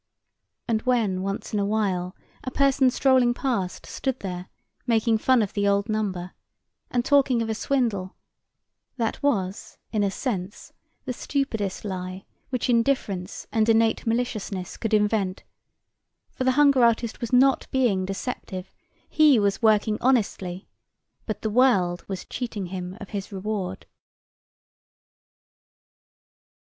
And 0.67 0.81
when 0.81 1.21
once 1.21 1.53
in 1.53 1.59
a 1.59 1.65
while 1.65 2.15
a 2.43 2.49
person 2.49 2.89
strolling 2.89 3.35
past 3.35 3.85
stood 3.85 4.19
there 4.21 4.47
making 4.87 5.19
fun 5.19 5.43
of 5.43 5.53
the 5.53 5.67
old 5.67 5.87
number 5.89 6.33
and 6.89 7.05
talking 7.05 7.39
of 7.43 7.49
a 7.49 7.53
swindle, 7.53 8.15
that 8.97 9.21
was 9.21 9.77
in 9.91 10.01
a 10.01 10.09
sense 10.09 10.73
the 11.05 11.13
stupidest 11.13 11.85
lie 11.85 12.25
which 12.49 12.67
indifference 12.67 13.45
and 13.51 13.69
innate 13.69 14.07
maliciousness 14.07 14.75
could 14.75 14.95
invent, 14.95 15.43
for 16.31 16.45
the 16.45 16.53
hunger 16.53 16.83
artist 16.83 17.21
was 17.21 17.31
not 17.31 17.67
being 17.69 18.03
deceptive—he 18.03 19.37
was 19.37 19.61
working 19.61 19.99
honestly—but 20.01 21.43
the 21.43 21.49
world 21.51 22.03
was 22.07 22.25
cheating 22.25 22.65
him 22.73 22.97
of 22.99 23.09
his 23.09 23.31
reward. 23.31 23.85